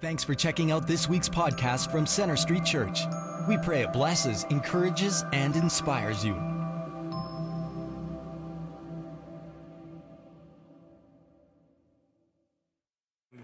[0.00, 3.00] Thanks for checking out this week's podcast from Center Street Church.
[3.48, 6.34] We pray it blesses, encourages, and inspires you.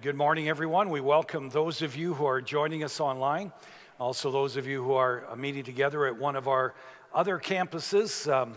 [0.01, 0.91] Good morning, everyone.
[0.91, 3.51] We welcome those of you who are joining us online,
[3.99, 6.73] also those of you who are meeting together at one of our
[7.13, 8.57] other campuses um,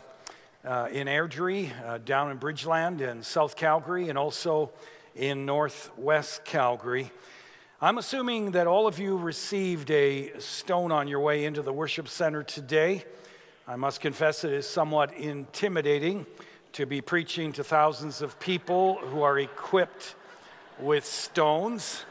[0.63, 4.69] uh, in Airdrie, uh, down in Bridgeland, in South Calgary, and also
[5.15, 7.11] in Northwest Calgary.
[7.79, 12.07] I'm assuming that all of you received a stone on your way into the worship
[12.07, 13.05] center today.
[13.67, 16.25] I must confess it is somewhat intimidating
[16.73, 20.15] to be preaching to thousands of people who are equipped
[20.79, 22.03] with stones,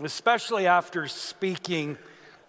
[0.00, 1.98] especially after speaking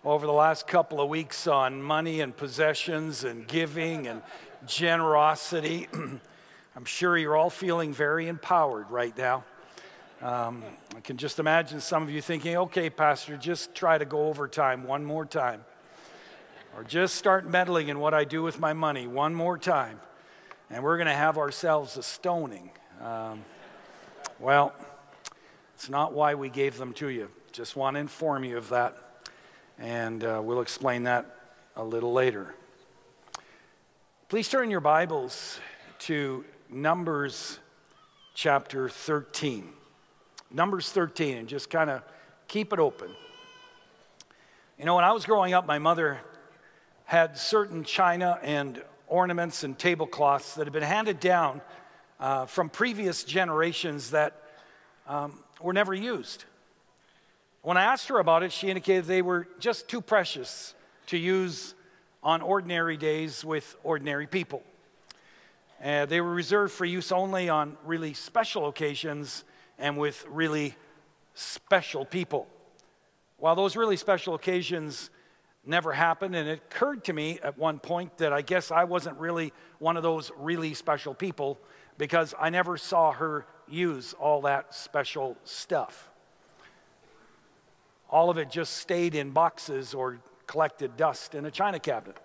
[0.06, 4.22] over the last couple of weeks on money and possessions and giving and
[4.66, 5.90] generosity.
[6.78, 9.44] I'm sure you're all feeling very empowered right now.
[10.22, 10.64] Um,
[10.98, 14.84] I can just imagine some of you thinking, okay, Pastor, just try to go overtime
[14.84, 15.64] one more time.
[16.76, 20.00] Or just start meddling in what I do with my money one more time.
[20.70, 22.70] And we're going to have ourselves a stoning.
[23.02, 23.46] Um,
[24.40, 24.74] well,
[25.76, 27.30] it's not why we gave them to you.
[27.54, 28.98] Just want to inform you of that.
[29.78, 31.34] And uh, we'll explain that
[31.78, 32.54] a little later.
[34.28, 35.62] Please turn your Bibles
[36.00, 37.60] to Numbers
[38.34, 39.79] chapter 13.
[40.52, 42.02] Numbers 13, and just kind of
[42.48, 43.10] keep it open.
[44.80, 46.20] You know, when I was growing up, my mother
[47.06, 51.62] had certain china and ornaments and tablecloths that had been handed down
[52.20, 54.42] uh, from previous generations that
[55.08, 56.46] um, were never used.
[57.62, 60.74] When I asked her about it, she indicated they were just too precious
[61.08, 61.76] to use
[62.24, 64.64] on ordinary days with ordinary people.
[65.84, 69.44] Uh, they were reserved for use only on really special occasions
[69.80, 70.76] and with really
[71.34, 72.48] special people.
[73.38, 75.10] While those really special occasions
[75.66, 79.18] never happened, and it occurred to me at one point that I guess I wasn't
[79.18, 81.58] really one of those really special people
[81.98, 86.10] because I never saw her use all that special stuff.
[88.10, 92.18] All of it just stayed in boxes or collected dust in a china cabinet.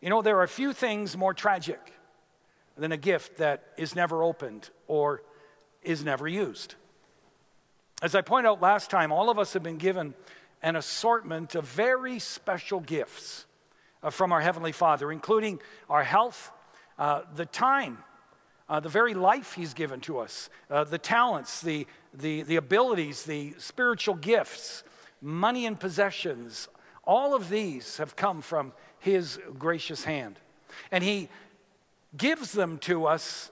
[0.00, 1.92] You know, there are few things more tragic
[2.76, 5.22] than a gift that is never opened or
[5.86, 6.74] is never used.
[8.02, 10.14] As I pointed out last time, all of us have been given
[10.62, 13.46] an assortment of very special gifts
[14.02, 16.50] uh, from our Heavenly Father, including our health,
[16.98, 17.98] uh, the time,
[18.68, 23.22] uh, the very life He's given to us, uh, the talents, the, the, the abilities,
[23.22, 24.84] the spiritual gifts,
[25.22, 26.68] money and possessions.
[27.04, 30.38] All of these have come from His gracious hand.
[30.90, 31.28] And He
[32.16, 33.50] gives them to us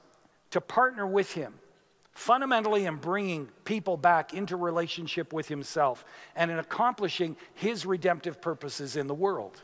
[0.51, 1.55] to partner with Him
[2.15, 6.05] fundamentally in bringing people back into relationship with himself
[6.37, 9.63] and in accomplishing his redemptive purposes in the world.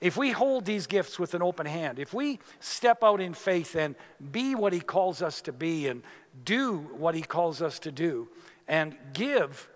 [0.00, 3.74] If we hold these gifts with an open hand, if we step out in faith
[3.76, 3.94] and
[4.32, 6.02] be what he calls us to be and
[6.44, 8.28] do what he calls us to do
[8.66, 9.68] and give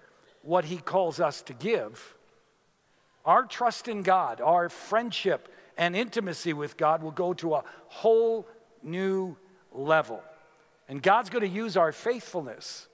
[0.43, 2.15] what he calls us to give,
[3.25, 8.47] our trust in God, our friendship and intimacy with God will go to a whole
[8.83, 9.37] new
[9.73, 10.23] level.
[10.89, 12.89] And God's going to use our faithfulness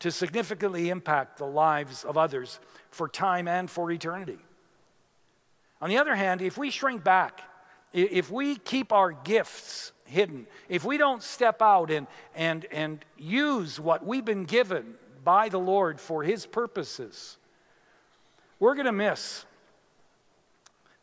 [0.00, 4.38] to significantly impact the lives of others for time and for eternity.
[5.80, 7.40] On the other hand, if we shrink back,
[7.92, 13.80] if we keep our gifts hidden, if we don't step out and, and, and use
[13.80, 17.38] what we've been given by the Lord for His purposes,
[18.58, 19.46] we're going to miss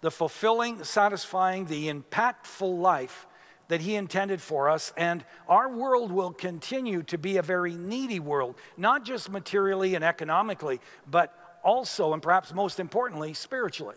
[0.01, 3.25] the fulfilling, satisfying, the impactful life
[3.67, 4.93] that He intended for us.
[4.97, 10.03] And our world will continue to be a very needy world, not just materially and
[10.03, 10.79] economically,
[11.09, 11.33] but
[11.63, 13.95] also, and perhaps most importantly, spiritually.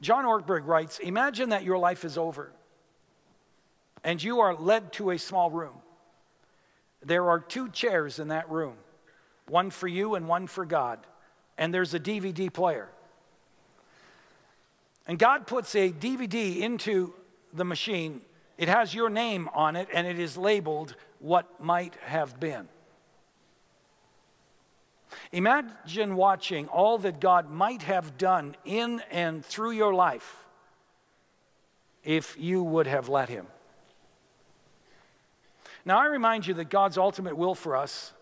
[0.00, 2.52] John Ortberg writes Imagine that your life is over
[4.02, 5.74] and you are led to a small room.
[7.02, 8.74] There are two chairs in that room,
[9.48, 10.98] one for you and one for God,
[11.58, 12.88] and there's a DVD player.
[15.06, 17.14] And God puts a DVD into
[17.52, 18.20] the machine,
[18.58, 22.68] it has your name on it and it is labeled what might have been.
[25.32, 30.36] Imagine watching all that God might have done in and through your life
[32.04, 33.46] if you would have let Him.
[35.84, 38.12] Now, I remind you that God's ultimate will for us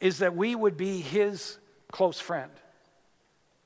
[0.00, 1.58] is that we would be His
[1.90, 2.50] close friend,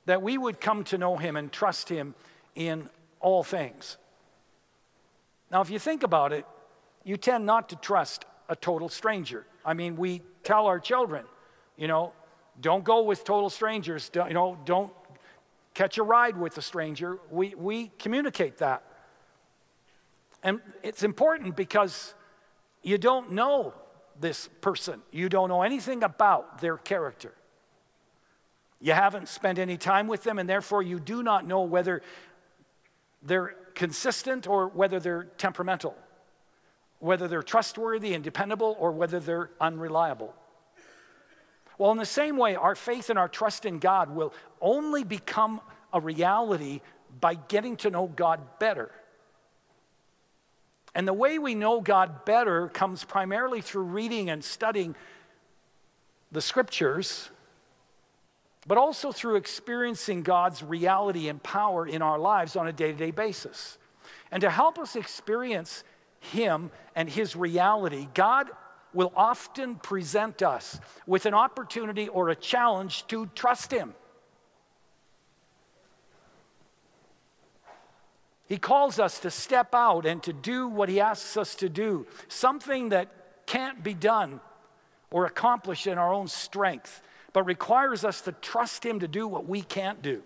[0.07, 2.15] that we would come to know Him and trust Him
[2.55, 2.89] in
[3.21, 3.97] all things.
[5.51, 6.45] Now, if you think about it,
[7.05, 9.47] you tend not to trust a total stranger.
[9.65, 11.25] I mean, we tell our children,
[11.77, 12.13] you know,
[12.61, 14.09] don't go with total strangers.
[14.09, 14.93] Don't, you know, don't
[15.75, 17.19] catch a ride with a stranger.
[17.31, 18.83] We, we communicate that.
[20.43, 22.15] And it's important because
[22.83, 23.75] you don't know
[24.19, 27.35] this person, you don't know anything about their character.
[28.81, 32.03] You haven't spent any time with them, and therefore you do not know whether
[33.23, 35.95] they're consistent or whether they're temperamental,
[36.99, 40.35] whether they're trustworthy and dependable or whether they're unreliable.
[41.79, 45.61] Well, in the same way, our faith and our trust in God will only become
[45.93, 46.81] a reality
[47.21, 48.91] by getting to know God better.
[50.95, 54.97] And the way we know God better comes primarily through reading and studying
[56.33, 57.29] the scriptures,
[58.67, 62.99] but also through experiencing God's reality and power in our lives on a day to
[62.99, 63.79] day basis.
[64.31, 65.85] And to help us experience
[66.21, 68.51] Him and His reality, God
[68.93, 73.95] will often present us with an opportunity or a challenge to trust Him.
[78.49, 82.07] He calls us to step out and to do what He asks us to do,
[82.29, 84.41] something that can't be done
[85.11, 87.03] or accomplished in our own strength,
[87.37, 90.23] but requires us to trust Him to do what we can't do.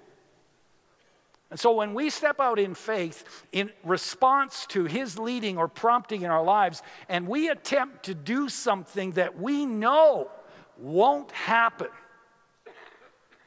[1.51, 6.23] And so when we step out in faith in response to His leading or prompting
[6.23, 10.31] in our lives, and we attempt to do something that we know
[10.79, 11.89] won't happen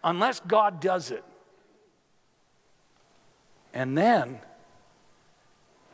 [0.04, 1.24] unless God does it,
[3.74, 4.42] and then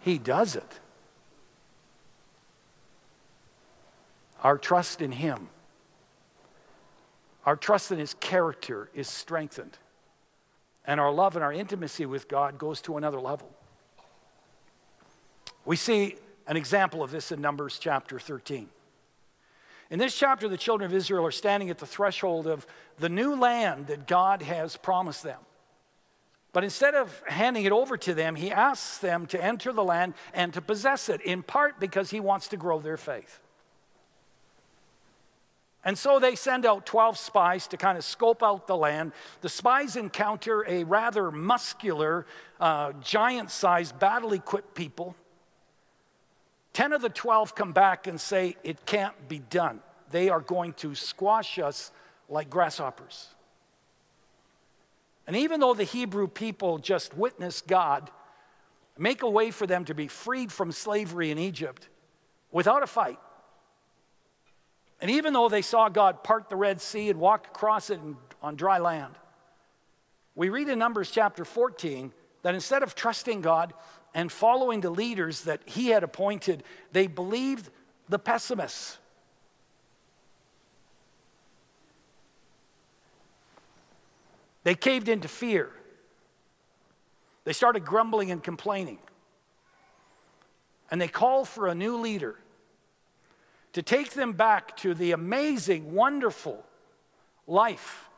[0.01, 0.79] he does it.
[4.41, 5.49] Our trust in Him,
[7.49, 9.75] our trust in His character is strengthened.
[10.85, 13.49] And our love and our intimacy with God goes to another level.
[15.65, 18.69] We see an example of this in Numbers chapter 13.
[19.89, 22.67] In this chapter, the children of Israel are standing at the threshold of
[22.99, 25.39] the new land that God has promised them.
[26.53, 30.13] But instead of handing it over to them, he asks them to enter the land
[30.35, 33.39] and to possess it, in part because he wants to grow their faith.
[35.83, 39.13] And so they send out 12 spies to kind of scope out the land.
[39.41, 42.25] The spies encounter a rather muscular,
[42.59, 45.15] uh, giant sized, battle equipped people.
[46.73, 49.79] 10 of the 12 come back and say, It can't be done.
[50.11, 51.91] They are going to squash us
[52.27, 53.29] like grasshoppers.
[55.27, 58.09] And even though the Hebrew people just witnessed God
[58.97, 61.87] make a way for them to be freed from slavery in Egypt
[62.51, 63.19] without a fight,
[65.01, 67.99] and even though they saw God part the Red Sea and walk across it
[68.41, 69.15] on dry land,
[70.35, 72.11] we read in Numbers chapter 14
[72.41, 73.73] that instead of trusting God
[74.13, 77.69] and following the leaders that He had appointed, they believed
[78.07, 78.97] the pessimists.
[84.63, 85.71] They caved into fear.
[87.45, 88.99] They started grumbling and complaining.
[90.91, 92.37] And they called for a new leader
[93.73, 96.63] to take them back to the amazing, wonderful
[97.47, 98.09] life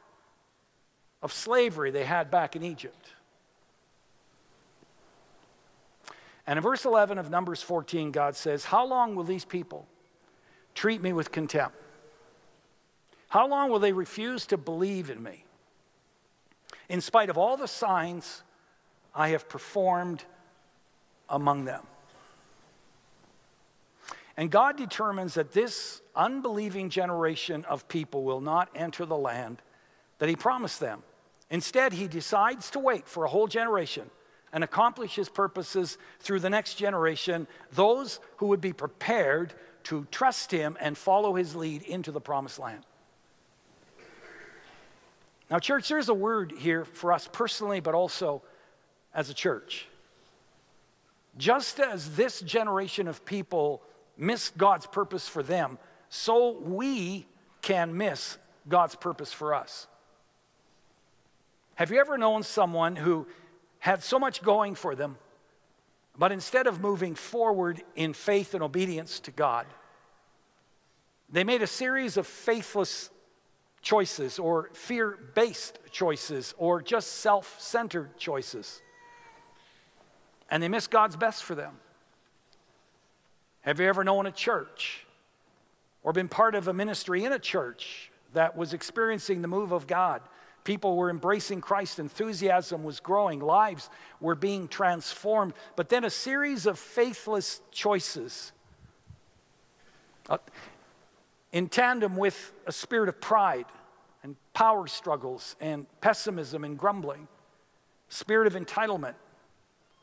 [1.22, 3.10] of slavery they had back in Egypt.
[6.48, 9.88] And in verse 11 of Numbers 14, God says, How long will these people
[10.74, 11.76] treat me with contempt?
[13.30, 15.46] How long will they refuse to believe in me?
[16.92, 18.44] in spite of all the signs
[19.16, 20.26] I have performed
[21.30, 21.88] among them.
[24.38, 29.62] And God determines that this unbelieving generation of people will not enter the land
[30.20, 31.04] that He promised them.
[31.50, 34.10] Instead, He decides to wait for a whole generation
[34.54, 40.52] and accomplish His purposes through the next generation, those who would be prepared to trust
[40.52, 42.84] Him and follow His lead into the promised land.
[45.50, 48.42] Now, church, there's a word here for us personally, but also
[49.14, 49.88] as a church.
[51.38, 53.82] Just as this generation of people
[54.22, 57.26] missed God's purpose for them, so we
[57.62, 58.38] can miss
[58.70, 59.88] God's purpose for us.
[61.76, 63.28] Have you ever known someone who
[63.80, 65.18] had so much going for them,
[66.18, 69.66] but instead of moving forward in faith and obedience to God,
[71.32, 73.10] they made a series of faithless
[73.82, 78.82] choices or fear based choices or just self centered choices.
[80.52, 81.80] And they miss God's best for them.
[83.62, 85.06] Have you ever known a church
[86.04, 89.88] or been part of a ministry in a church that was experiencing the move of
[89.88, 90.22] God?
[90.64, 93.90] People were embracing Christ, enthusiasm was growing, lives
[94.20, 98.52] were being transformed, but then a series of faithless choices
[100.30, 100.38] Uh,
[101.52, 103.66] in tandem with a spirit of pride
[104.24, 107.28] and power struggles and pessimism and grumbling,
[108.08, 109.16] spirit of entitlement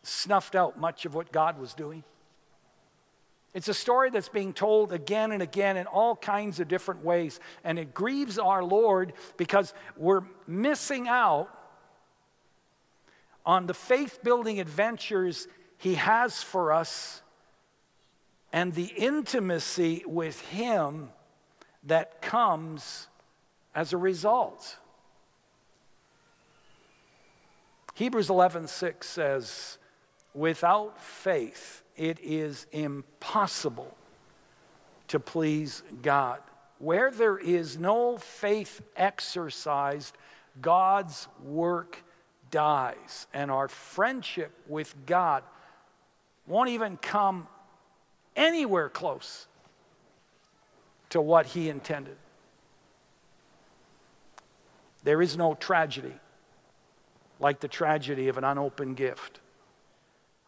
[0.02, 2.04] snuffed out much of what God was doing.
[3.54, 7.40] It's a story that's being told again and again in all kinds of different ways.
[7.64, 11.48] And it grieves our Lord because we're missing out
[13.46, 17.22] on the faith building adventures He has for us
[18.52, 21.10] and the intimacy with Him
[21.84, 23.08] that comes
[23.74, 24.78] as a result.
[27.94, 29.78] Hebrews 11:6 says,
[30.34, 33.94] "Without faith it is impossible
[35.08, 36.38] to please God.
[36.78, 40.16] Where there is no faith exercised,
[40.62, 42.02] God's work
[42.50, 45.42] dies, and our friendship with God
[46.46, 47.48] won't even come
[48.36, 49.46] anywhere close
[51.10, 52.16] to what He intended.
[55.02, 56.14] There is no tragedy
[57.40, 59.40] like the tragedy of an unopened gift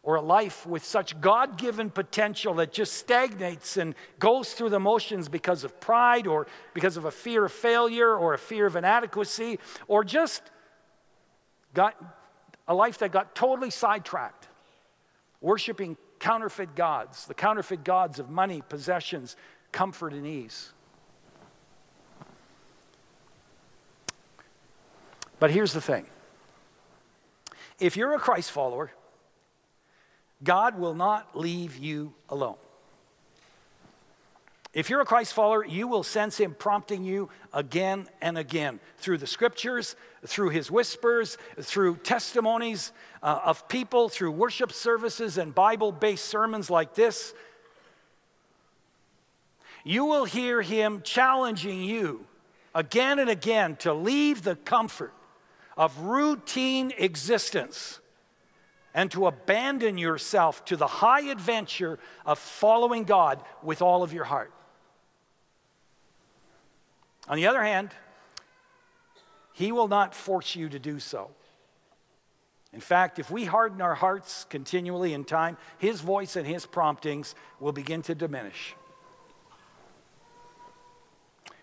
[0.02, 4.80] or a life with such God given potential that just stagnates and goes through the
[4.80, 8.76] motions because of pride or because of a fear of failure or a fear of
[8.76, 10.42] inadequacy or just
[11.74, 11.96] got
[12.66, 14.48] a life that got totally sidetracked,
[15.40, 19.36] worshiping counterfeit gods, the counterfeit gods of money, possessions,
[19.72, 20.72] comfort, and ease.
[25.38, 26.06] But here's the thing
[27.78, 28.92] if you're a Christ follower,
[30.42, 32.56] God will not leave you alone.
[34.72, 39.18] If you're a Christ follower, you will sense Him prompting you again and again through
[39.18, 45.90] the scriptures, through His whispers, through testimonies uh, of people, through worship services and Bible
[45.90, 47.34] based sermons like this.
[49.82, 52.24] You will hear Him challenging you
[52.72, 55.12] again and again to leave the comfort
[55.76, 57.98] of routine existence
[58.94, 64.24] and to abandon yourself to the high adventure of following God with all of your
[64.24, 64.52] heart.
[67.28, 67.90] On the other hand,
[69.52, 71.30] He will not force you to do so.
[72.72, 77.34] In fact, if we harden our hearts continually in time, His voice and His promptings
[77.58, 78.74] will begin to diminish.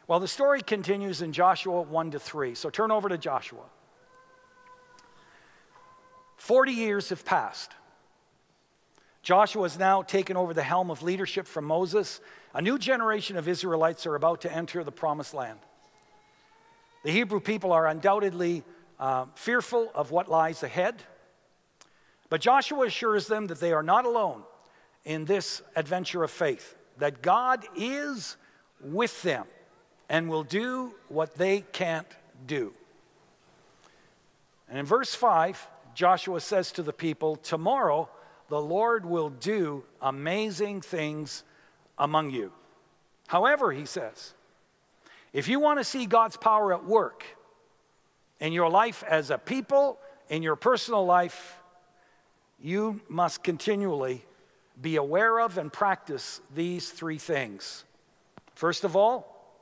[0.07, 2.55] Well, the story continues in Joshua 1 to 3.
[2.55, 3.63] So turn over to Joshua.
[6.38, 7.72] 40 years have passed.
[9.22, 12.22] Joshua has now taken over the helm of leadership from Moses.
[12.53, 15.60] A new generation of Israelites are about to enter the promised land.
[17.03, 18.63] The Hebrew people are undoubtedly
[19.00, 20.96] uh, fearful of what lies ahead,
[22.29, 24.44] but Joshua assures them that they are not alone
[25.06, 28.38] in this adventure of faith, that God is
[28.82, 29.46] with them
[30.10, 32.08] and will do what they can't
[32.46, 32.74] do.
[34.70, 38.07] And in verse 5, Joshua says to the people, Tomorrow
[38.49, 41.43] the Lord will do amazing things
[41.97, 42.51] among you.
[43.25, 44.35] However, he says,
[45.33, 47.25] if you want to see God's power at work
[48.39, 49.97] in your life as a people,
[50.29, 51.57] in your personal life,
[52.61, 54.23] you must continually
[54.79, 57.85] be aware of and practice these three things.
[58.53, 59.57] First of all,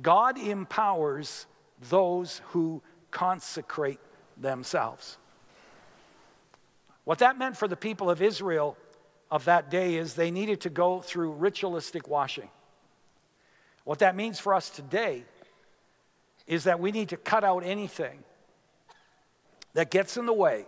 [0.00, 1.46] God empowers
[1.88, 3.98] those who consecrate
[4.36, 5.18] themselves.
[7.10, 8.76] What that meant for the people of Israel
[9.32, 12.48] of that day is they needed to go through ritualistic washing.
[13.82, 15.24] What that means for us today
[16.46, 18.22] is that we need to cut out anything
[19.74, 20.66] that gets in the way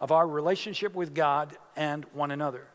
[0.00, 2.66] of our relationship with God and one another.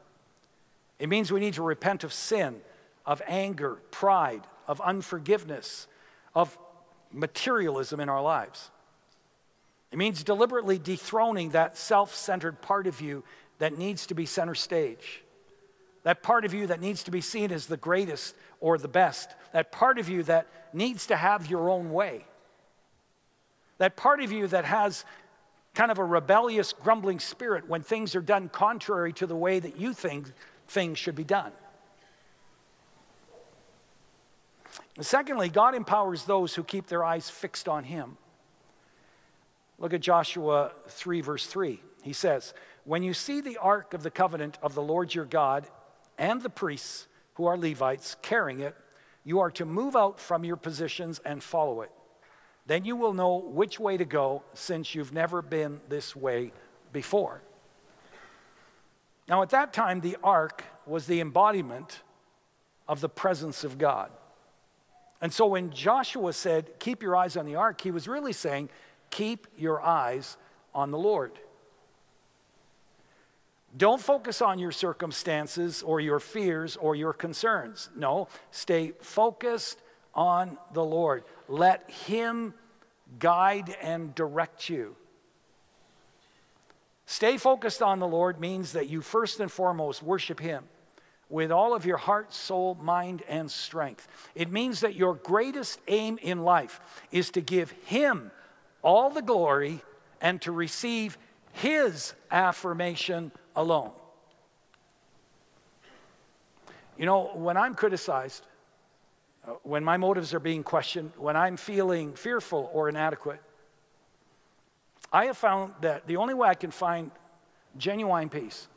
[0.99, 2.61] It means we need to repent of sin,
[3.07, 5.87] of anger, pride, of unforgiveness,
[6.35, 6.55] of
[7.11, 8.69] materialism in our lives.
[9.93, 13.23] It means deliberately dethroning that self centered part of you
[13.59, 15.21] that needs to be center stage.
[16.01, 19.29] That part of you that needs to be seen as the greatest or the best.
[19.51, 22.25] That part of you that needs to have your own way.
[23.77, 25.05] That part of you that has
[25.75, 29.77] kind of a rebellious, grumbling spirit when things are done contrary to the way that
[29.77, 30.31] you think
[30.67, 31.51] things should be done.
[35.01, 38.17] secondly, God empowers those who keep their eyes fixed on Him.
[39.83, 41.77] Look at Joshua 3, verse 3.
[42.03, 42.53] He says,
[42.85, 45.67] When you see the ark of the covenant of the Lord your God
[46.17, 48.77] and the priests who are Levites carrying it,
[49.25, 51.91] you are to move out from your positions and follow it.
[52.65, 56.53] Then you will know which way to go since you've never been this way
[56.93, 57.41] before.
[59.27, 62.03] Now, at that time, the ark was the embodiment
[62.87, 64.11] of the presence of God.
[65.19, 68.69] And so when Joshua said, Keep your eyes on the ark, he was really saying,
[69.13, 70.37] Keep your eyes
[70.73, 71.33] on the Lord.
[73.77, 77.91] Don't focus on your circumstances or your fears or your concerns.
[77.95, 79.79] No, stay focused
[80.15, 81.25] on the Lord.
[81.47, 82.55] Let Him
[83.19, 84.95] guide and direct you.
[87.05, 90.63] Stay focused on the Lord means that you first and foremost worship Him
[91.29, 94.07] with all of your heart, soul, mind, and strength.
[94.33, 98.31] It means that your greatest aim in life is to give Him
[98.83, 99.81] all the glory
[100.21, 101.17] and to receive
[101.53, 103.91] His affirmation alone.
[106.97, 108.45] You know, when I'm criticized,
[109.47, 113.41] uh, when my motives are being questioned, when I'm feeling fearful or inadequate,
[115.11, 117.11] I have found that the only way I can find
[117.77, 118.67] genuine peace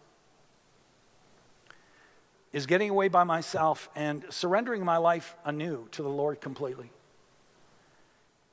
[2.52, 6.90] is getting away by myself and surrendering my life anew to the Lord completely.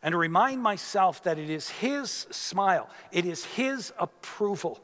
[0.03, 4.79] And to remind myself that it is His smile, it is His approval.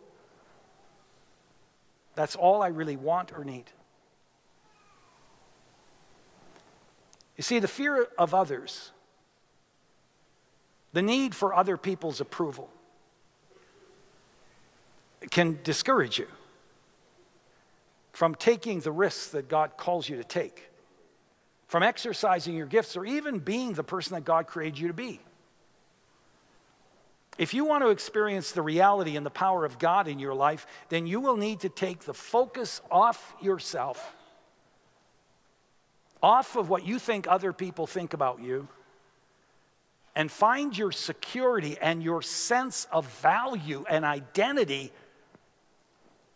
[2.16, 3.66] That's all I really want or need.
[7.36, 8.92] You see, the fear of others,
[10.94, 12.70] the need for other people's approval,
[15.32, 16.28] can discourage you
[18.14, 20.69] from taking the risks that God calls you to take,
[21.70, 25.22] from exercising your gifts, or even being the person that God created you to be.
[27.38, 30.66] If you want to experience the reality and the power of God in your life,
[30.90, 34.14] then you will need to take the focus off yourself,
[36.24, 38.68] off of what you think other people think about you,
[40.16, 44.92] and find your security and your sense of value and identity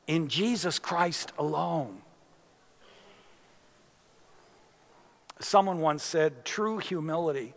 [0.06, 2.04] in Jesus Christ alone.
[5.44, 7.54] Someone once said, true humility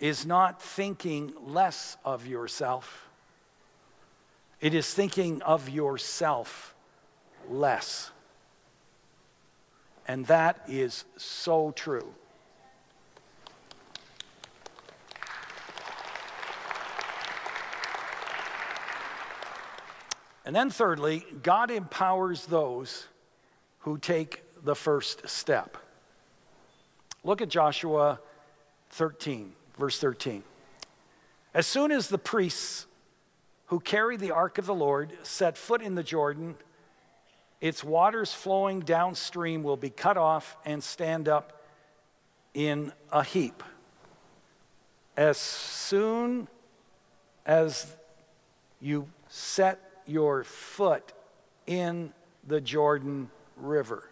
[0.00, 3.08] is not thinking less of yourself,
[4.60, 6.74] it is thinking of yourself
[7.48, 8.10] less.
[10.08, 12.12] And that is so true.
[20.44, 23.06] And then, thirdly, God empowers those
[23.80, 25.78] who take the first step.
[27.24, 28.20] Look at Joshua
[28.90, 30.44] 13, verse 13.
[31.54, 32.86] As soon as the priests
[33.66, 36.54] who carried the ark of the Lord set foot in the Jordan,
[37.62, 41.64] its waters flowing downstream will be cut off and stand up
[42.52, 43.62] in a heap.
[45.16, 46.46] As soon
[47.46, 47.96] as
[48.80, 51.12] you set your foot
[51.66, 52.12] in
[52.46, 54.10] the Jordan River.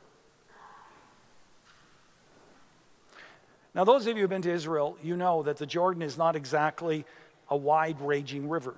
[3.75, 6.19] Now, those of you who have been to Israel, you know that the Jordan is
[6.19, 7.07] not exactly
[7.49, 8.77] a wide raging river.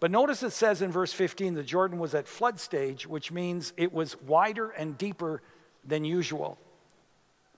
[0.00, 3.72] But notice it says in verse 15 the Jordan was at flood stage, which means
[3.76, 5.42] it was wider and deeper
[5.84, 6.58] than usual.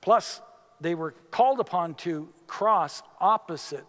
[0.01, 0.41] Plus,
[0.81, 3.85] they were called upon to cross opposite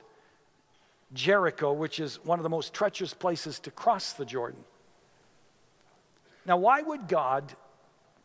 [1.14, 4.64] Jericho, which is one of the most treacherous places to cross the Jordan.
[6.46, 7.56] Now, why would God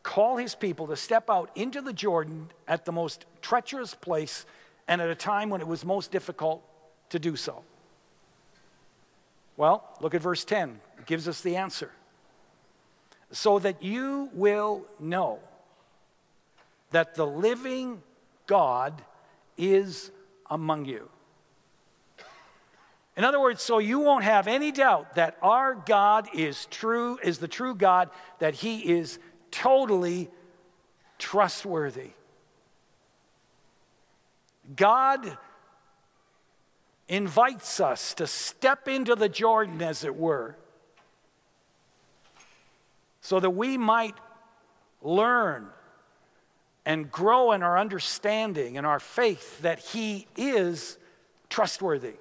[0.03, 4.47] call his people to step out into the Jordan at the most treacherous place
[4.89, 6.63] and at a time when it was most difficult
[7.11, 7.63] to do so?
[9.57, 10.81] Well, look at verse 10.
[10.99, 11.91] It gives us the answer.
[13.31, 15.39] So that you will know
[16.91, 18.03] that the living
[18.47, 19.03] God
[19.57, 20.11] is
[20.51, 21.09] among you.
[23.17, 27.39] In other words, so you won't have any doubt that our God is true, is
[27.39, 29.19] the true God, that He is
[29.53, 30.29] totally
[31.19, 32.11] trustworthy.
[34.75, 35.39] God
[37.09, 40.57] invites us to step into the Jordan, as it were,
[43.21, 44.17] so that we might
[45.03, 45.69] learn
[46.85, 50.99] and grow in our understanding and our faith that He is
[51.49, 52.15] trustworthy.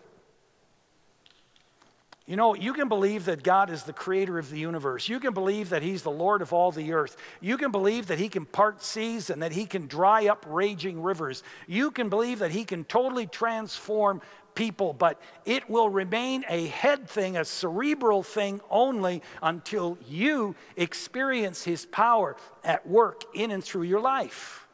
[2.32, 5.10] You know, you can believe that God is the creator of the universe.
[5.10, 7.18] You can believe that He's the Lord of all the earth.
[7.42, 11.04] You can believe that He can part seas and that He can dry up raging
[11.04, 11.44] rivers.
[11.68, 14.22] You can believe that He can totally transform
[14.56, 21.66] people, but it will remain a head thing, a cerebral thing only until you experience
[21.66, 24.70] His power at work in and through your life.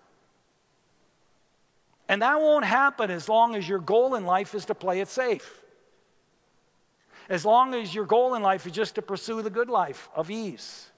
[2.08, 5.08] And that won't happen as long as your goal in life is to play it
[5.08, 5.64] safe
[7.30, 10.32] as long as your goal in life is just to pursue the good life of
[10.32, 10.90] ease.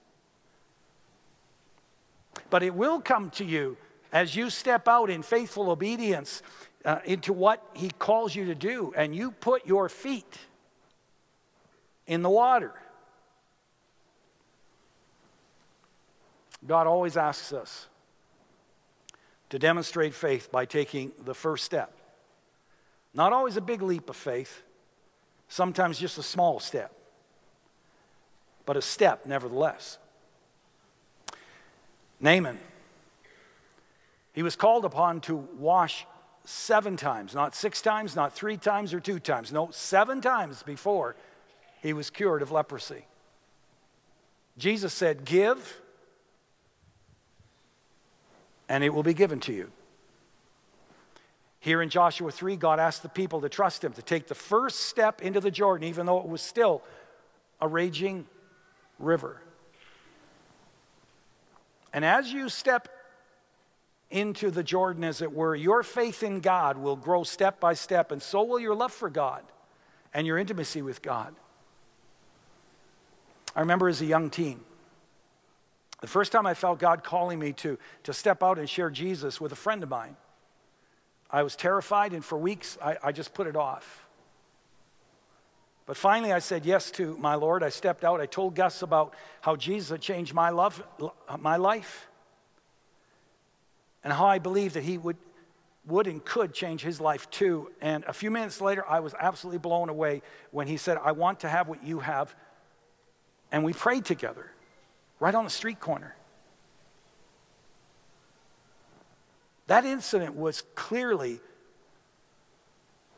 [2.48, 3.76] But it will come to you
[4.12, 6.42] as you step out in faithful obedience
[6.84, 10.38] uh, into what He calls you to do, and you put your feet
[12.06, 12.72] in the water.
[16.66, 17.86] God always asks us
[19.50, 21.92] to demonstrate faith by taking the first step.
[23.12, 24.62] Not always a big leap of faith,
[25.50, 26.92] sometimes just a small step,
[28.64, 29.98] but a step nevertheless.
[32.20, 32.58] Naaman,
[34.32, 36.06] he was called upon to wash
[36.44, 39.52] seven times, not six times, not three times or two times.
[39.52, 41.16] No, seven times before
[41.82, 43.04] he was cured of leprosy.
[44.56, 45.80] Jesus said, Give,
[48.68, 49.70] and it will be given to you.
[51.60, 54.80] Here in Joshua 3, God asked the people to trust Him, to take the first
[54.80, 56.82] step into the Jordan, even though it was still
[57.60, 58.26] a raging
[58.98, 59.40] river.
[61.92, 62.88] And as you step
[64.10, 68.10] into the Jordan, as it were, your faith in God will grow step by step,
[68.10, 69.42] and so will your love for God
[70.14, 71.34] and your intimacy with God.
[73.54, 74.60] I remember as a young teen,
[76.00, 79.40] the first time I felt God calling me to, to step out and share Jesus
[79.40, 80.16] with a friend of mine,
[81.32, 84.06] I was terrified, and for weeks I, I just put it off.
[85.86, 87.62] But finally, I said yes to my Lord.
[87.62, 88.20] I stepped out.
[88.20, 90.82] I told Gus about how Jesus had changed my, love,
[91.40, 92.08] my life
[94.04, 95.16] and how I believed that he would,
[95.86, 97.70] would and could change his life too.
[97.80, 101.40] And a few minutes later, I was absolutely blown away when he said, I want
[101.40, 102.34] to have what you have.
[103.52, 104.50] And we prayed together
[105.18, 106.14] right on the street corner.
[109.70, 111.38] That incident was clearly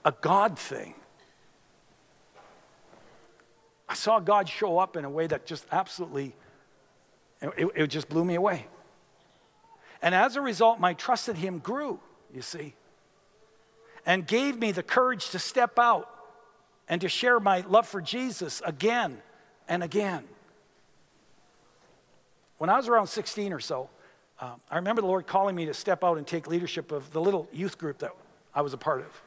[0.04, 0.92] a God thing.
[3.88, 6.34] I saw God show up in a way that just absolutely,
[7.40, 8.66] it, it just blew me away.
[10.02, 11.98] And as a result, my trust in Him grew,
[12.34, 12.74] you see,
[14.04, 16.06] and gave me the courage to step out
[16.86, 19.22] and to share my love for Jesus again
[19.70, 20.24] and again.
[22.58, 23.88] When I was around 16 or so,
[24.42, 27.20] um, I remember the Lord calling me to step out and take leadership of the
[27.20, 28.10] little youth group that
[28.52, 29.22] I was a part of.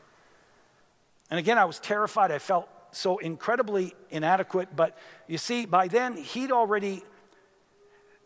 [1.31, 2.31] And again, I was terrified.
[2.31, 4.75] I felt so incredibly inadequate.
[4.75, 4.97] But
[5.27, 7.01] you see, by then, He'd already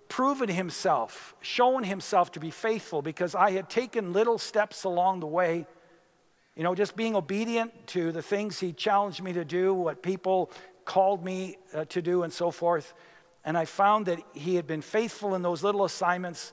[0.08, 5.28] proven himself, shown himself to be faithful because I had taken little steps along the
[5.28, 5.67] way.
[6.56, 10.49] You know, just being obedient to the things he challenged me to do, what people
[10.86, 12.95] called me uh, to do, and so forth.
[13.45, 16.52] And I found that he had been faithful in those little assignments.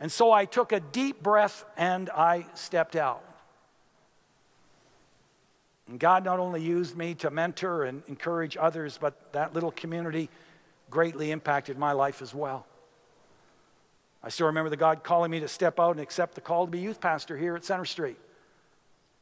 [0.00, 3.22] And so I took a deep breath and I stepped out.
[5.88, 10.30] And God not only used me to mentor and encourage others, but that little community
[10.90, 12.66] greatly impacted my life as well.
[14.22, 16.70] I still remember the God calling me to step out and accept the call to
[16.70, 18.16] be youth pastor here at Center Street.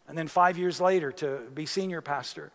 [0.08, 2.52] And then five years later to be senior pastor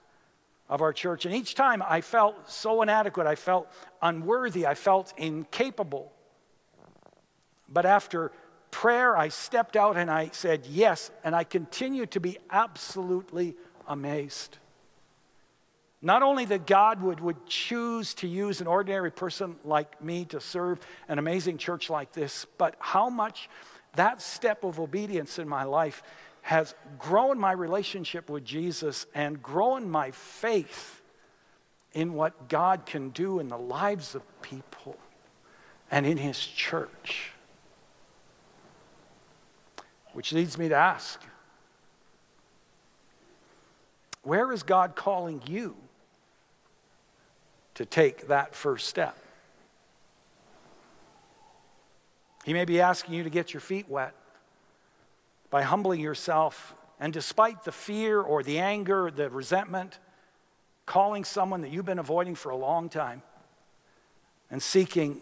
[0.70, 1.26] of our church.
[1.26, 3.68] And each time I felt so inadequate, I felt
[4.02, 6.12] unworthy, I felt incapable.
[7.70, 8.32] But after
[8.72, 13.56] prayer, I stepped out and I said yes, and I continue to be absolutely
[13.88, 14.58] amazed.
[16.02, 20.40] Not only that God would, would choose to use an ordinary person like me to
[20.40, 23.50] serve an amazing church like this, but how much
[23.96, 26.04] that step of obedience in my life
[26.44, 31.02] has grown my relationship with Jesus and grown my faith
[31.94, 34.98] in what God can do in the lives of people
[35.90, 37.32] and in His church.
[40.18, 41.22] Which leads me to ask
[44.24, 45.76] where is God calling you
[47.76, 49.16] to take that first step.
[52.46, 54.16] He may be asking you to get your feet wet
[55.52, 60.00] by humbling yourself, and despite the fear or the anger, the resentment,
[60.88, 63.22] calling someone that you've been avoiding for a long time
[64.50, 65.22] and seeking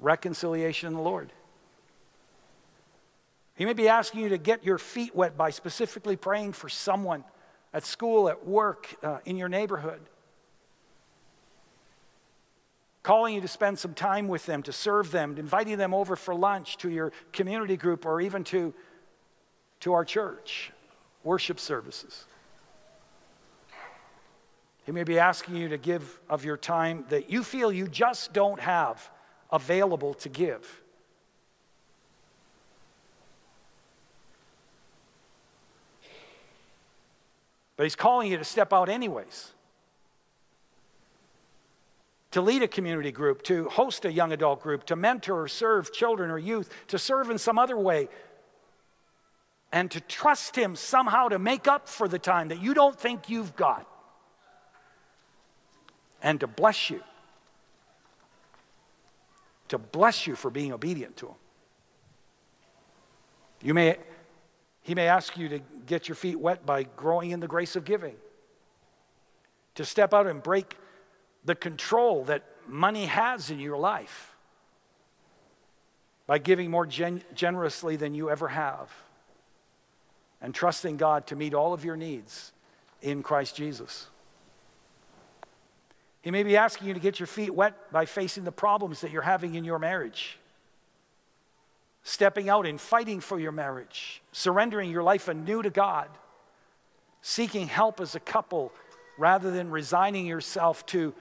[0.00, 1.32] reconciliation in the Lord.
[3.60, 7.24] He may be asking you to get your feet wet by specifically praying for someone
[7.74, 10.00] at school, at work, uh, in your neighborhood
[13.02, 16.34] calling you to spend some time with them, to serve them, inviting them over for
[16.34, 18.74] lunch to your community group or even to,
[19.80, 20.72] to our church
[21.24, 22.24] worship services.
[24.84, 28.32] He may be asking you to give of your time that you feel you just
[28.32, 29.10] don't have
[29.50, 30.82] available to give.
[37.80, 39.52] But he's calling you to step out anyways.
[42.32, 45.90] to lead a community group, to host a young adult group, to mentor or serve
[45.90, 48.10] children or youth, to serve in some other way,
[49.72, 53.30] and to trust Him somehow to make up for the time that you don't think
[53.30, 53.88] you've got,
[56.22, 57.02] and to bless you.
[59.68, 61.34] To bless you for being obedient to Him.
[63.62, 63.96] You may,
[64.82, 67.84] he may ask you to get your feet wet by growing in the grace of
[67.84, 68.14] giving,
[69.74, 70.76] to step out and break
[71.44, 74.36] the control that money has in your life
[76.28, 78.88] by giving more gen- generously than you ever have
[80.40, 82.52] and trusting God to meet all of your needs
[83.02, 84.06] in Christ Jesus.
[86.22, 89.10] He may be asking you to get your feet wet by facing the problems that
[89.10, 90.38] you're having in your marriage,
[92.02, 96.08] stepping out and fighting for your marriage, surrendering your life anew to God,
[97.22, 98.72] seeking help as a couple
[99.18, 101.14] rather than resigning yourself to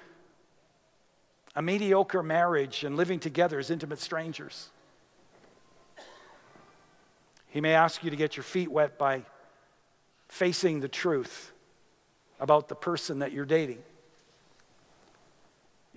[1.56, 4.70] a mediocre marriage and living together as intimate strangers.
[7.48, 9.24] He may ask you to get your feet wet by
[10.28, 11.52] facing the truth
[12.40, 13.80] about the person that you're dating.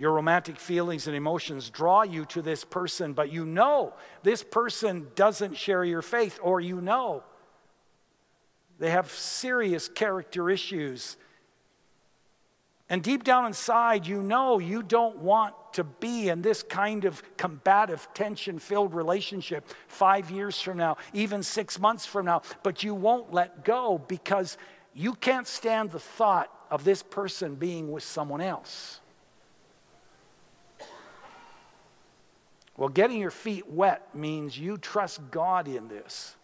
[0.02, 5.06] Your romantic feelings and emotions draw you to this person, but you know this person
[5.14, 7.22] doesn't share your faith, or you know
[8.80, 11.16] they have serious character issues
[12.88, 17.22] and deep down inside, you know you don't want to be in this kind of
[17.36, 22.92] combative, tension filled relationship five years from now, even six months from now, but you
[22.92, 24.58] won't let go because
[24.94, 29.00] you can't stand the thought of this person being with someone else.
[32.82, 36.34] Well, getting your feet wet means you trust God in this.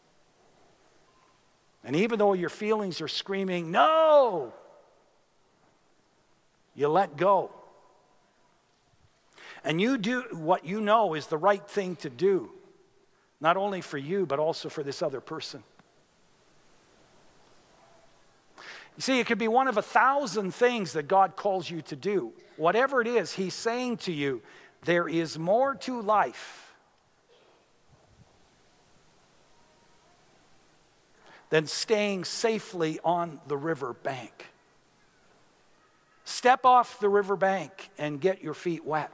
[1.82, 4.52] And even though your feelings are screaming, no,
[6.76, 7.50] you let go.
[9.64, 12.52] And you do what you know is the right thing to do,
[13.40, 15.64] not only for you, but also for this other person.
[18.96, 21.96] You see, it could be one of a thousand things that God calls you to
[21.96, 22.32] do.
[22.56, 24.40] Whatever it is, He's saying to you,
[24.84, 26.74] there is more to life
[31.50, 34.46] than staying safely on the river bank.
[36.24, 39.10] Step off the river bank and get your feet wet.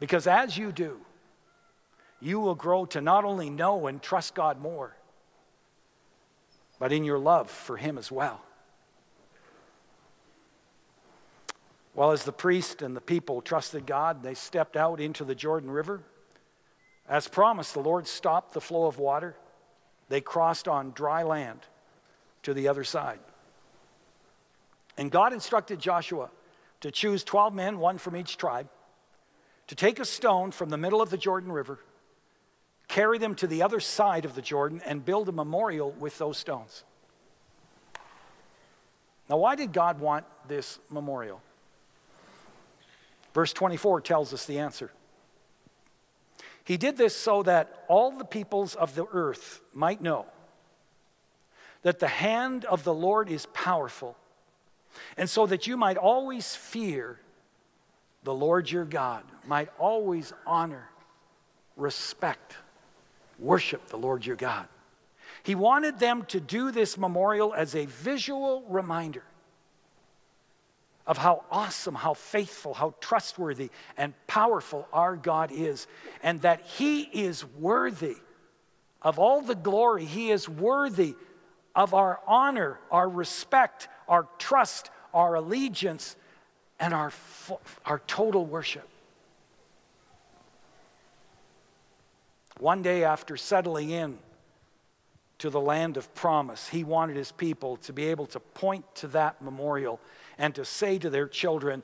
[0.00, 1.00] Because as you do,
[2.20, 4.94] you will grow to not only know and trust God more,
[6.78, 8.40] but in your love for Him as well.
[11.98, 15.68] Well, as the priest and the people trusted God, they stepped out into the Jordan
[15.68, 16.00] River.
[17.08, 19.34] As promised, the Lord stopped the flow of water.
[20.08, 21.58] They crossed on dry land
[22.44, 23.18] to the other side.
[24.96, 26.30] And God instructed Joshua
[26.82, 28.68] to choose 12 men, one from each tribe,
[29.66, 31.80] to take a stone from the middle of the Jordan River,
[32.86, 36.38] carry them to the other side of the Jordan, and build a memorial with those
[36.38, 36.84] stones.
[39.28, 41.42] Now, why did God want this memorial?
[43.34, 44.90] Verse 24 tells us the answer.
[46.64, 50.26] He did this so that all the peoples of the earth might know
[51.82, 54.16] that the hand of the Lord is powerful
[55.16, 57.18] and so that you might always fear
[58.24, 60.88] the Lord your God, might always honor,
[61.76, 62.56] respect,
[63.38, 64.66] worship the Lord your God.
[65.42, 69.22] He wanted them to do this memorial as a visual reminder
[71.08, 75.86] of how awesome, how faithful, how trustworthy, and powerful our God is,
[76.22, 78.16] and that He is worthy
[79.00, 80.04] of all the glory.
[80.04, 81.16] He is worthy
[81.74, 86.14] of our honor, our respect, our trust, our allegiance,
[86.78, 87.10] and our,
[87.86, 88.86] our total worship.
[92.58, 94.18] One day after settling in
[95.38, 99.06] to the land of promise, he wanted his people to be able to point to
[99.08, 100.00] that memorial
[100.38, 101.82] and to say to their children,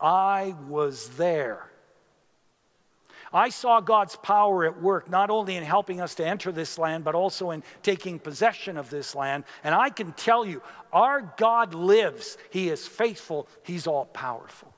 [0.00, 1.72] I was there
[3.32, 7.02] I saw God's power at work, not only in helping us to enter this land,
[7.02, 9.44] but also in taking possession of this land.
[9.64, 10.62] And I can tell you,
[10.92, 12.36] our God lives.
[12.50, 14.72] He is faithful, He's all powerful.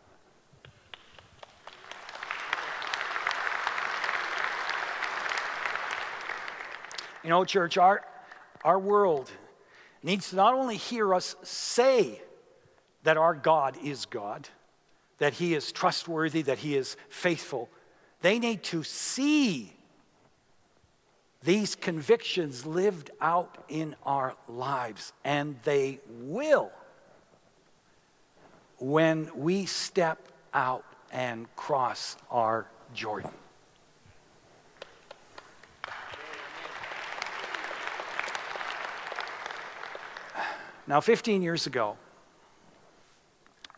[7.25, 8.05] You know, church, our,
[8.63, 9.31] our world
[10.03, 12.21] needs to not only hear us say
[13.05, 14.49] that our God is God,
[15.19, 17.69] that He is trustworthy, that He is faithful,
[18.21, 19.73] they need to see
[21.43, 26.73] these convictions lived out in our lives, and they will
[28.79, 30.19] when we step
[30.55, 33.31] out and cross our Jordan.
[40.87, 41.97] Now, 15 years ago,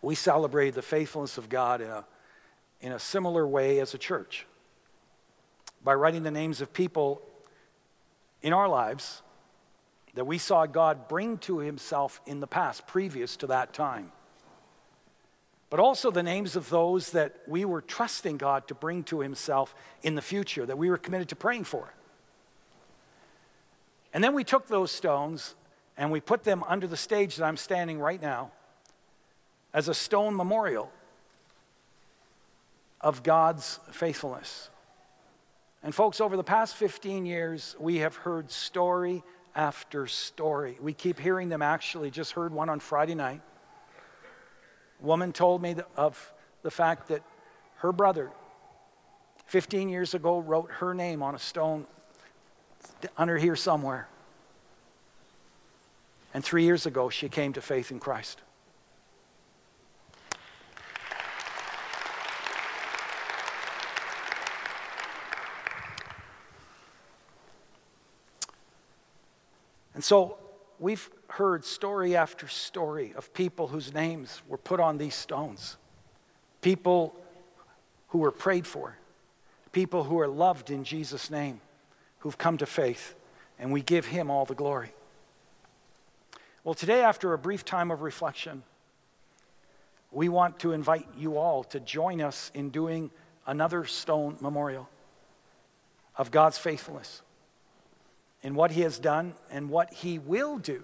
[0.06, 2.04] we celebrated the faithfulness of God in a,
[2.80, 4.46] in a similar way as a church
[5.82, 7.20] by writing the names of people
[8.40, 9.20] in our lives
[10.14, 14.12] that we saw God bring to himself in the past, previous to that time.
[15.70, 19.74] But also the names of those that we were trusting God to bring to himself
[20.04, 21.92] in the future, that we were committed to praying for.
[24.14, 25.56] And then we took those stones
[25.96, 28.52] and we put them under the stage that I'm standing right now
[29.72, 30.90] as a stone memorial
[33.00, 34.70] of God's faithfulness.
[35.82, 39.22] And, folks, over the past 15 years, we have heard story
[39.54, 40.76] after story.
[40.80, 43.40] We keep hearing them actually, just heard one on Friday night.
[45.00, 47.22] Woman told me of the fact that
[47.76, 48.30] her brother,
[49.46, 51.86] 15 years ago, wrote her name on a stone
[53.16, 54.08] under here somewhere.
[56.34, 58.42] And three years ago, she came to faith in Christ.
[69.96, 70.36] And so
[70.78, 75.78] we've heard story after story of people whose names were put on these stones,
[76.60, 77.16] people
[78.08, 78.94] who were prayed for,
[79.72, 81.62] people who are loved in Jesus' name,
[82.18, 83.14] who've come to faith,
[83.58, 84.92] and we give him all the glory.
[86.62, 88.64] Well, today, after a brief time of reflection,
[90.12, 93.10] we want to invite you all to join us in doing
[93.46, 94.90] another stone memorial
[96.18, 97.22] of God's faithfulness
[98.42, 100.82] in what he has done and what he will do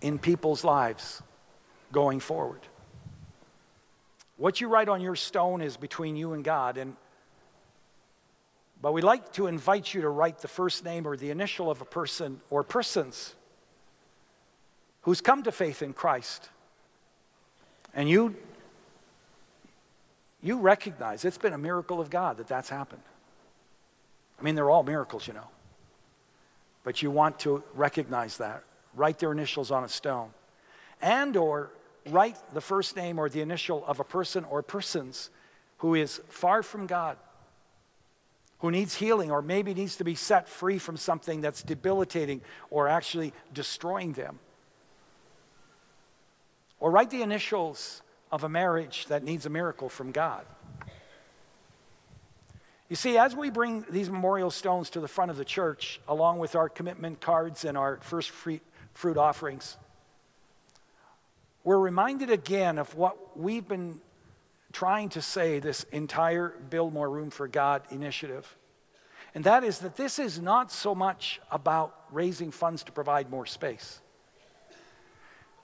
[0.00, 1.22] in people's lives
[1.92, 2.60] going forward.
[4.36, 6.96] What you write on your stone is between you and God and
[8.80, 11.80] but we'd like to invite you to write the first name or the initial of
[11.80, 13.34] a person or persons
[15.00, 16.48] who's come to faith in Christ.
[17.92, 18.36] And you
[20.40, 23.02] you recognize it's been a miracle of God that that's happened.
[24.38, 25.48] I mean, they're all miracles, you know
[26.88, 28.64] but you want to recognize that.
[28.94, 30.30] Write their initials on a stone.
[31.02, 31.70] And or
[32.08, 35.28] write the first name or the initial of a person or persons
[35.76, 37.18] who is far from God,
[38.60, 42.88] who needs healing or maybe needs to be set free from something that's debilitating or
[42.88, 44.38] actually destroying them.
[46.80, 48.00] Or write the initials
[48.32, 50.46] of a marriage that needs a miracle from God.
[52.88, 56.38] You see, as we bring these memorial stones to the front of the church, along
[56.38, 59.76] with our commitment cards and our first fruit offerings,
[61.64, 64.00] we're reminded again of what we've been
[64.72, 68.56] trying to say this entire Build More Room for God initiative.
[69.34, 73.44] And that is that this is not so much about raising funds to provide more
[73.44, 74.00] space.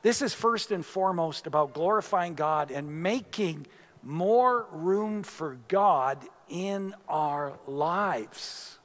[0.02, 3.66] This is first and foremost about glorifying God and making
[4.02, 8.78] more room for God in our lives.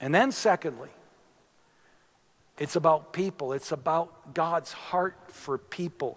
[0.00, 0.88] And then, secondly,
[2.58, 3.52] it's about people.
[3.52, 6.16] It's about God's heart for people.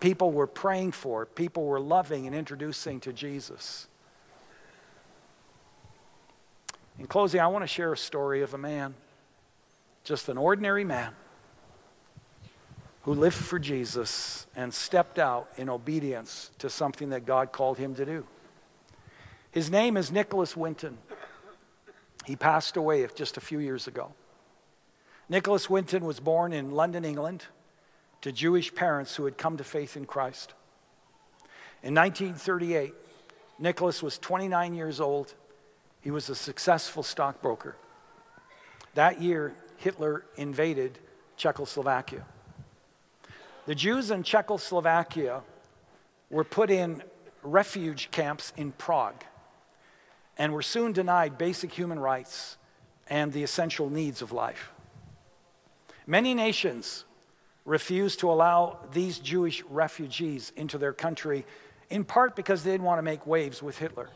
[0.00, 3.86] People we're praying for, people we're loving and introducing to Jesus.
[6.98, 8.94] In closing, I want to share a story of a man,
[10.04, 11.14] just an ordinary man
[13.02, 17.94] who lived for Jesus and stepped out in obedience to something that God called him
[17.94, 18.26] to do.
[19.50, 20.98] His name is Nicholas Winton.
[22.26, 24.12] He passed away just a few years ago.
[25.28, 27.46] Nicholas Winton was born in London, England,
[28.20, 30.52] to Jewish parents who had come to faith in Christ.
[31.82, 32.92] In 1938,
[33.58, 35.34] Nicholas was 29 years old.
[36.02, 37.76] He was a successful stockbroker.
[38.94, 40.98] That year, Hitler invaded
[41.36, 42.24] Czechoslovakia.
[43.70, 45.42] The Jews in Czechoslovakia
[46.28, 47.04] were put in
[47.44, 49.22] refuge camps in Prague
[50.36, 52.56] and were soon denied basic human rights
[53.06, 54.72] and the essential needs of life.
[56.04, 57.04] Many nations
[57.64, 61.46] refused to allow these Jewish refugees into their country,
[61.90, 64.10] in part because they didn't want to make waves with Hitler.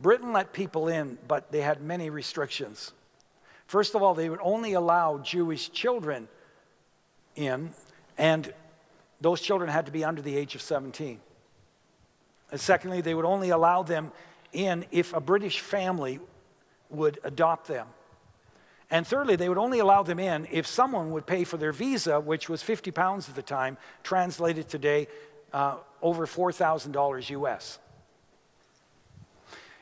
[0.00, 2.94] Britain let people in, but they had many restrictions.
[3.66, 6.28] First of all, they would only allow Jewish children
[7.36, 7.70] in,
[8.16, 8.52] and
[9.20, 11.20] those children had to be under the age of 17.
[12.50, 14.12] And secondly, they would only allow them
[14.52, 16.20] in if a British family
[16.90, 17.88] would adopt them.
[18.90, 22.20] And thirdly, they would only allow them in if someone would pay for their visa,
[22.20, 25.08] which was 50 pounds at the time, translated today
[25.52, 27.78] uh, over $4,000 US.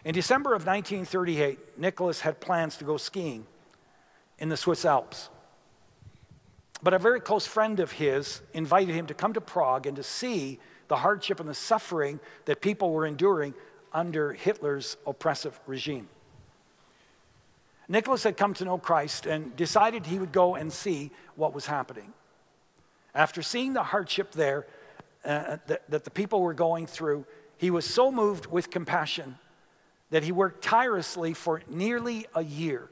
[0.05, 3.47] In December of 1938, Nicholas had plans to go skiing
[4.39, 5.29] in the Swiss Alps.
[6.83, 10.03] But a very close friend of his invited him to come to Prague and to
[10.03, 10.59] see
[10.89, 13.55] the hardship and the suffering that people were enduring
[13.93, 16.09] under Hitler's oppressive regime.
[17.89, 21.67] Nicholas had come to know Christ and decided he would go and see what was
[21.67, 22.13] happening.
[23.15, 24.67] After seeing the hardship there
[25.25, 27.27] uh, that, that the people were going through,
[27.59, 29.39] he was so moved with compassion
[30.11, 32.89] that he worked tirelessly for nearly a year,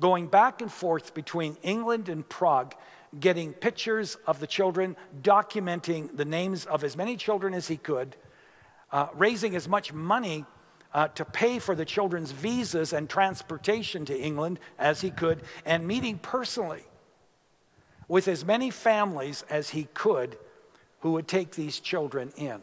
[0.00, 2.74] going back and forth between England and Prague,
[3.18, 8.16] getting pictures of the children, documenting the names of as many children as he could,
[8.90, 10.44] uh, raising as much money
[10.94, 15.86] uh, to pay for the children's visas and transportation to England as he could, and
[15.86, 16.84] meeting personally
[18.08, 20.36] with as many families as he could
[21.00, 22.60] who would take these children in.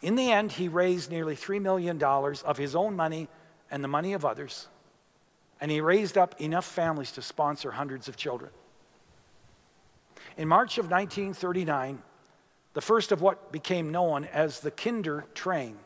[0.00, 3.28] In the end, he raised nearly $3 million of his own money
[3.70, 4.66] and the money of others,
[5.62, 8.50] and he raised up enough families to sponsor hundreds of children.
[10.36, 12.02] In March of 1939,
[12.74, 15.78] the first of what became known as the Kinder train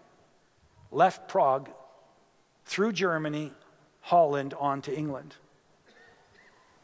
[0.91, 1.69] left Prague
[2.65, 3.53] through Germany,
[4.01, 5.35] Holland, on to England.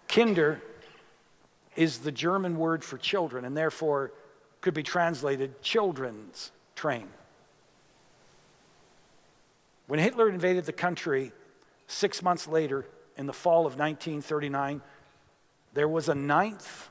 [0.07, 0.61] Kinder
[1.75, 4.13] is the German word for children and therefore
[4.61, 7.09] could be translated children's train.
[9.87, 11.33] When Hitler invaded the country
[11.93, 12.87] six months later,
[13.17, 14.81] in the fall of 1939,
[15.75, 16.89] there was a ninth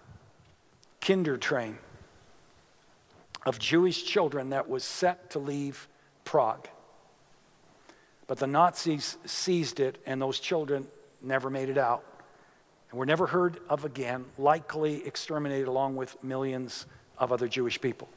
[1.02, 1.78] kinder train
[3.46, 5.88] of Jewish children that was set to leave
[6.24, 6.68] Prague.
[8.28, 10.88] But the Nazis seized it, and those children
[11.22, 12.04] never made it out
[12.90, 16.86] and were never heard of again, likely exterminated along with millions
[17.18, 18.10] of other Jewish people.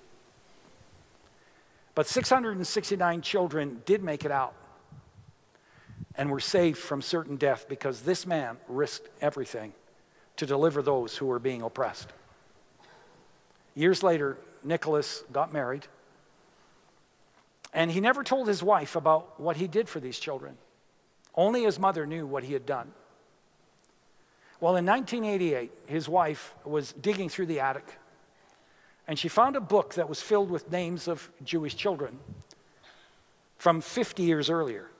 [1.94, 4.54] But 669 children did make it out
[6.16, 9.72] and were saved from certain death because this man risked everything
[10.36, 12.12] to deliver those who were being oppressed.
[13.74, 15.86] Years later, Nicholas got married
[17.72, 20.56] and he never told his wife about what he did for these children.
[21.34, 22.92] Only his mother knew what he had done.
[24.60, 27.98] Well, in 1988, his wife was digging through the attic
[29.06, 32.18] and she found a book that was filled with names of Jewish children
[33.58, 34.90] from 50 years earlier.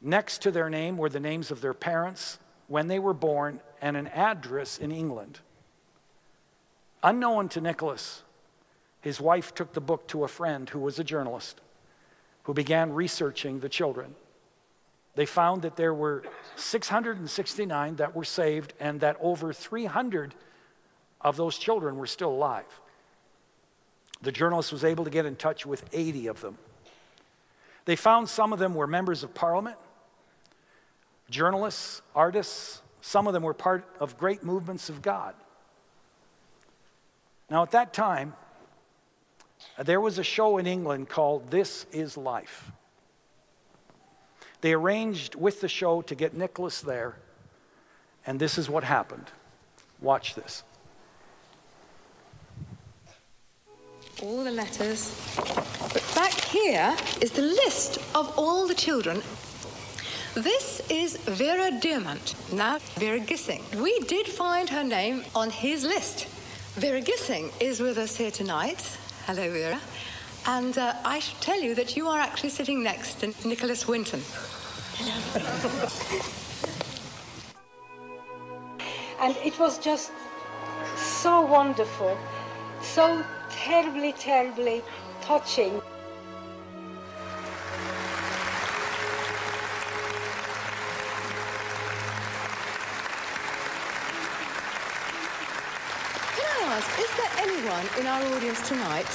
[0.00, 2.38] Next to their name were the names of their parents,
[2.68, 5.40] when they were born, and an address in England.
[7.02, 8.22] Unknown to Nicholas,
[9.00, 11.60] his wife took the book to a friend who was a journalist
[12.44, 14.14] who began researching the children.
[15.16, 16.22] They found that there were
[16.56, 20.34] 669 that were saved and that over 300
[21.20, 22.80] of those children were still alive.
[24.22, 26.58] The journalist was able to get in touch with 80 of them.
[27.84, 29.76] They found some of them were members of parliament,
[31.30, 35.34] journalists, artists, some of them were part of great movements of God.
[37.48, 38.34] Now, at that time,
[39.78, 42.72] there was a show in England called This Is Life.
[44.60, 47.16] They arranged with the show to get Nicholas there,
[48.26, 49.30] and this is what happened.
[50.00, 50.64] Watch this.
[54.22, 55.14] All the letters.
[55.36, 59.22] But back here is the list of all the children.
[60.36, 63.62] This is Vera Diamant, now Vera Gissing.
[63.80, 66.26] We did find her name on his list.
[66.74, 68.98] Vera Gissing is with us here tonight.
[69.24, 69.80] Hello, Vera.
[70.46, 74.20] And uh, I should tell you that you are actually sitting next to Nicholas Winton.
[74.98, 75.88] Hello.
[79.22, 80.12] and it was just
[80.96, 82.14] so wonderful,
[82.82, 84.82] so terribly, terribly
[85.22, 85.80] touching.
[97.98, 99.06] In our audience tonight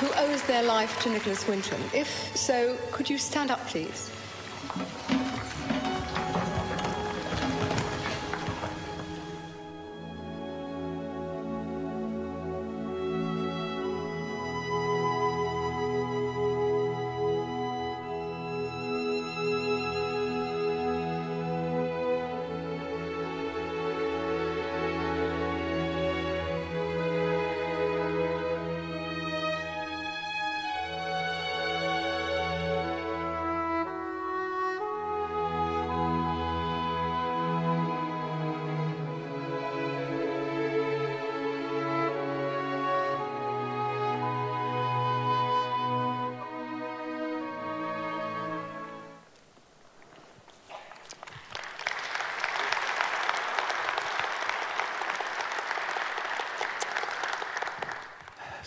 [0.00, 1.80] who owes their life to Nicholas Winton?
[1.94, 4.10] If so, could you stand up, please?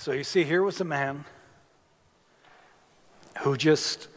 [0.01, 1.25] So you see, here was a man
[3.41, 4.07] who just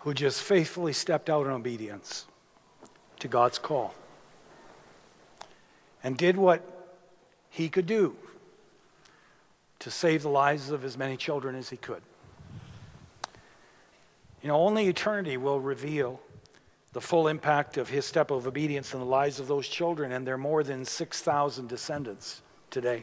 [0.00, 2.26] who just faithfully stepped out in obedience
[3.20, 3.94] to God's call
[6.02, 6.92] and did what
[7.48, 8.14] he could do
[9.78, 12.02] to save the lives of as many children as he could.
[14.42, 16.20] You know, only eternity will reveal
[16.94, 20.24] the full impact of his step of obedience in the lives of those children and
[20.24, 22.40] their more than 6,000 descendants
[22.70, 23.02] today.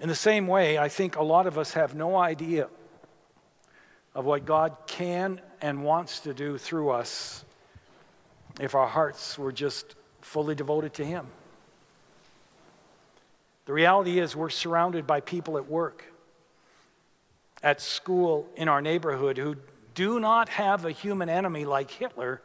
[0.00, 2.68] In the same way, I think a lot of us have no idea
[4.14, 7.44] of what God can and wants to do through us
[8.58, 11.26] if our hearts were just fully devoted to Him.
[13.66, 16.04] The reality is, we're surrounded by people at work,
[17.62, 19.56] at school, in our neighborhood who
[19.94, 22.42] do not have a human enemy like Hitler,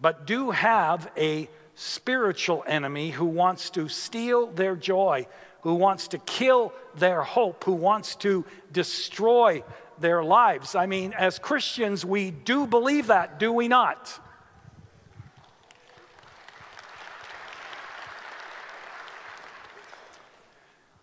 [0.00, 5.26] but do have a spiritual enemy who wants to steal their joy,
[5.62, 9.62] who wants to kill their hope, who wants to destroy
[9.98, 10.74] their lives.
[10.74, 14.20] I mean, as Christians, we do believe that, do we not?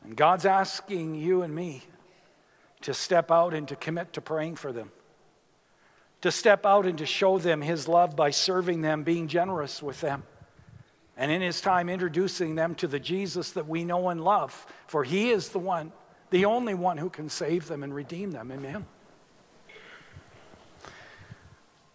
[0.03, 1.83] And God's asking you and me
[2.81, 4.91] to step out and to commit to praying for them,
[6.23, 10.01] to step out and to show them His love by serving them, being generous with
[10.01, 10.23] them,
[11.15, 15.03] and in His time introducing them to the Jesus that we know and love, for
[15.03, 15.91] He is the one
[16.33, 18.51] the only one who can save them and redeem them.
[18.51, 18.87] Amen.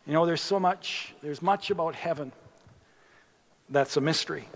[0.06, 2.30] You know, there's so much, there's much about heaven
[3.68, 4.46] that's a mystery.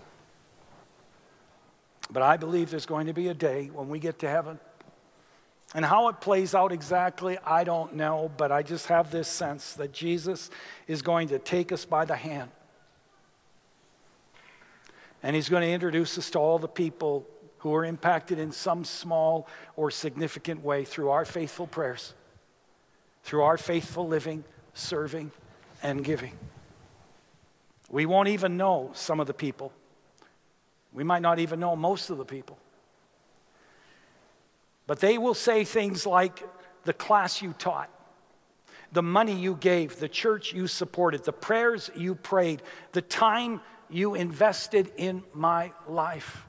[2.09, 4.57] But I believe there's going to be a day when we get to heaven.
[5.73, 9.73] And how it plays out exactly, I don't know, but I just have this sense
[9.73, 10.51] that Jesus
[10.87, 12.51] is going to take us by the hand.
[15.23, 17.25] And he's going to introduce us to all the people
[17.59, 22.13] who are impacted in some small or significant way through our faithful prayers,
[23.23, 24.43] through our faithful living,
[24.73, 25.31] serving,
[25.81, 26.33] and giving.
[27.89, 29.71] We won't even know some of the people.
[30.91, 32.57] We might not even know most of the people.
[34.93, 36.47] But they will say things like
[36.83, 37.89] the class you taught,
[38.91, 44.13] the money you gave, the church you supported, the prayers you prayed, the time you
[44.13, 46.45] invested in my life.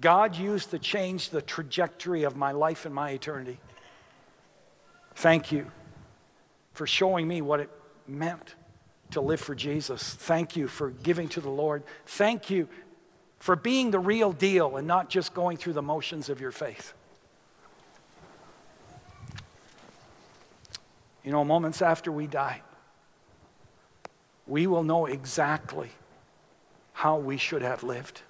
[0.00, 3.60] God used to change the trajectory of my life and my eternity.
[5.14, 5.70] Thank you
[6.72, 7.70] for showing me what it
[8.08, 8.56] meant
[9.12, 10.14] to live for Jesus.
[10.14, 11.84] Thank you for giving to the Lord.
[12.04, 12.68] Thank you
[13.38, 16.94] for being the real deal and not just going through the motions of your faith.
[21.24, 22.62] You know, moments after we die,
[24.46, 25.90] we will know exactly
[26.92, 28.22] how we should have lived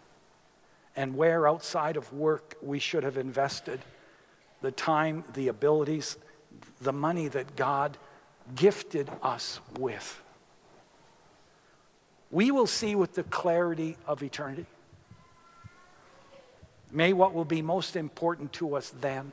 [0.94, 3.80] and where outside of work we should have invested
[4.60, 6.16] the time, the abilities,
[6.80, 7.96] the money that God
[8.54, 10.22] gifted us with.
[12.30, 14.66] We will see with the clarity of eternity.
[16.90, 19.32] May what will be most important to us then